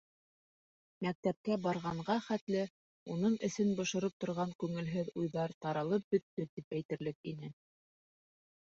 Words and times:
Мәктәпкә 1.05 1.57
барғанға 1.65 2.15
хәтле 2.29 2.63
уның 3.17 3.35
эсен 3.49 3.77
бошороп 3.81 4.17
торған 4.25 4.57
күңелһеҙ 4.65 5.13
уйҙар 5.23 5.55
таралып 5.67 6.11
бөттө 6.17 6.49
тип 6.59 6.79
әйтерлек 6.81 7.33
ине. 7.37 7.55